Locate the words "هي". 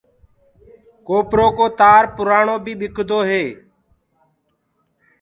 3.29-3.43